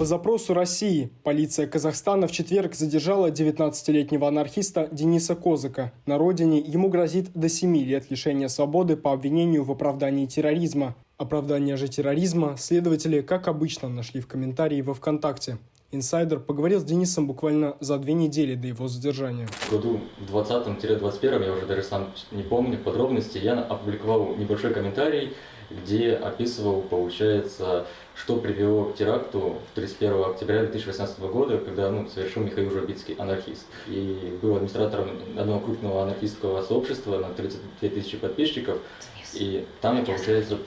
[0.00, 5.92] По запросу России полиция Казахстана в четверг задержала 19-летнего анархиста Дениса Козыка.
[6.06, 10.96] На родине ему грозит до 7 лет лишения свободы по обвинению в оправдании терроризма.
[11.18, 15.58] Оправдание же терроризма следователи, как обычно, нашли в комментарии во ВКонтакте.
[15.92, 19.48] Инсайдер поговорил с Денисом буквально за две недели до его задержания.
[19.48, 20.00] В году
[20.32, 25.34] 20-21, я уже даже сам не помню подробности, я опубликовал небольшой комментарий,
[25.70, 32.70] где описывал, получается, что привело к теракту 31 октября 2018 года, когда ну, совершил Михаил
[32.70, 33.66] Жабицкий, анархист.
[33.86, 38.78] И был администратором одного крупного анархистского сообщества на 32 тысячи подписчиков.
[39.32, 40.58] И там я, получается,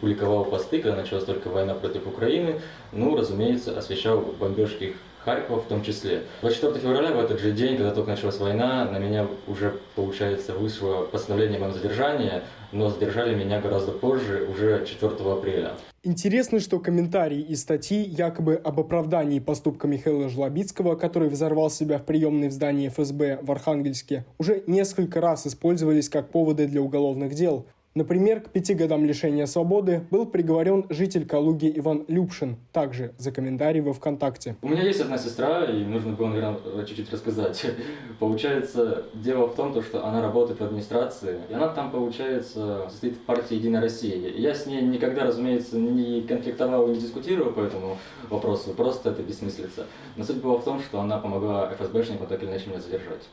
[0.00, 2.60] публиковал посты, когда началась только война против Украины.
[2.92, 6.22] Ну, разумеется, освещал бомбежки Харькова в том числе.
[6.40, 11.02] 24 февраля, в этот же день, когда только началась война, на меня уже, получается, вышло
[11.02, 15.72] постановление о моем задержании, но задержали меня гораздо позже, уже 4 апреля.
[16.04, 22.04] Интересно, что комментарии и статьи якобы об оправдании поступка Михаила Жлобицкого, который взорвал себя в
[22.04, 27.66] приемной в здании ФСБ в Архангельске, уже несколько раз использовались как поводы для уголовных дел.
[27.94, 33.82] Например, к пяти годам лишения свободы был приговорен житель Калуги Иван Любшин, также за комментарий
[33.82, 34.56] во ВКонтакте.
[34.62, 37.66] У меня есть одна сестра, и нужно было, наверное, чуть-чуть рассказать.
[38.18, 43.20] Получается, дело в том, что она работает в администрации, и она там, получается, состоит в
[43.20, 44.30] партии «Единая Россия».
[44.30, 47.98] я с ней никогда, разумеется, не конфликтовал и не дискутировал по этому
[48.30, 49.86] вопросу, просто это бессмыслица.
[50.16, 53.28] Но суть была в том, что она помогла ФСБшникам так или иначе меня задержать.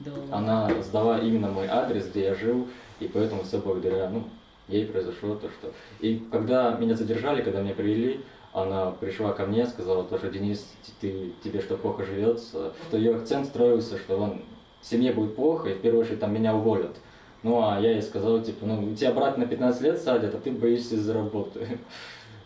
[0.00, 0.12] Да.
[0.30, 2.68] Она сдала именно мой адрес, где я жил,
[3.00, 4.24] и поэтому все благодаря ну,
[4.68, 5.72] ей произошло то, что...
[6.00, 8.20] И когда меня задержали, когда меня привели,
[8.52, 10.66] она пришла ко мне, сказала, то, что Денис,
[11.00, 12.72] ты, тебе что, плохо живется?
[12.88, 14.42] Что ее акцент строился, что он
[14.82, 16.96] семье будет плохо, и в первую очередь там меня уволят.
[17.42, 20.50] Ну, а я ей сказал, типа, ну, тебя брат на 15 лет садят, а ты
[20.50, 21.78] боишься из-за работы.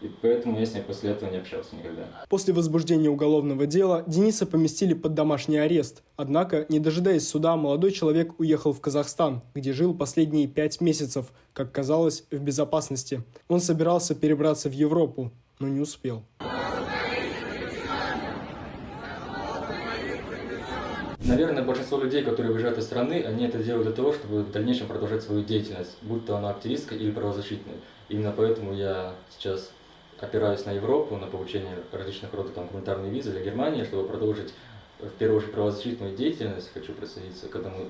[0.03, 2.03] И поэтому я с ней после этого не общался никогда.
[2.29, 6.03] После возбуждения уголовного дела Дениса поместили под домашний арест.
[6.17, 11.71] Однако, не дожидаясь суда, молодой человек уехал в Казахстан, где жил последние пять месяцев, как
[11.71, 13.23] казалось, в безопасности.
[13.47, 15.31] Он собирался перебраться в Европу,
[15.61, 16.25] но не успел.
[21.25, 24.89] Наверное, большинство людей, которые выезжают из страны, они это делают для того, чтобы в дальнейшем
[24.89, 27.77] продолжать свою деятельность, будь то она активистская или правозащитная.
[28.09, 29.71] Именно поэтому я сейчас
[30.23, 34.55] опираюсь на Европу, на получение различных родов там, гуманитарной визы для Германии, чтобы продолжить
[35.01, 37.89] в первую очередь правозащитную деятельность, хочу присоединиться к этому, э,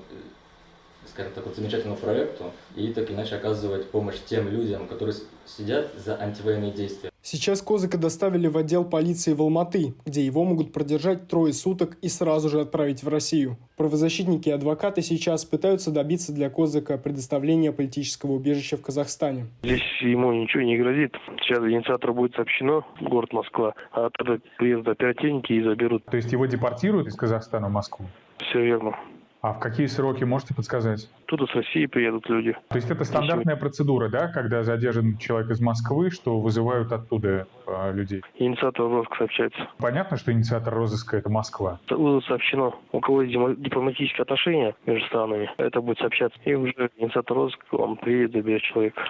[1.07, 5.15] скажем так, вот замечательному проекту и так иначе оказывать помощь тем людям, которые
[5.45, 7.09] сидят за антивоенные действия.
[7.25, 12.09] Сейчас Козыка доставили в отдел полиции в Алматы, где его могут продержать трое суток и
[12.09, 13.55] сразу же отправить в Россию.
[13.77, 19.47] Правозащитники и адвокаты сейчас пытаются добиться для Козыка предоставления политического убежища в Казахстане.
[19.63, 21.15] Здесь ему ничего не грозит.
[21.39, 26.03] Сейчас инициатор будет сообщено, город Москва, а тогда приедут оперативники и заберут.
[26.05, 28.05] То есть его депортируют из Казахстана в Москву?
[28.39, 28.97] Все верно.
[29.43, 31.09] А в какие сроки можете подсказать?
[31.25, 32.55] Тут из России приедут люди.
[32.69, 37.91] То есть это стандартная процедура, да, когда задержан человек из Москвы, что вызывают оттуда а,
[37.91, 38.21] людей?
[38.37, 39.67] Инициатор розыска сообщается.
[39.79, 41.81] Понятно, что инициатор розыска– это Москва?
[41.89, 46.39] Было сообщено, у кого есть дипломатические отношения между странами, это будет сообщаться.
[46.45, 49.09] И уже инициатор розыска вам приедет, заберет человека.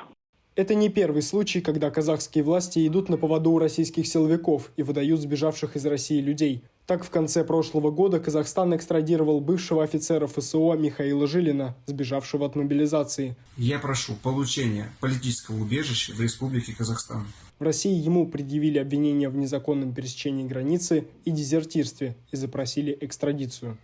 [0.55, 5.19] Это не первый случай, когда казахские власти идут на поводу у российских силовиков и выдают
[5.19, 6.63] сбежавших из России людей.
[6.85, 13.35] Так, в конце прошлого года Казахстан экстрадировал бывшего офицера ФСО Михаила Жилина, сбежавшего от мобилизации.
[13.57, 17.25] Я прошу получения политического убежища в Республике Казахстан.
[17.57, 23.77] В России ему предъявили обвинения в незаконном пересечении границы и дезертирстве и запросили экстрадицию.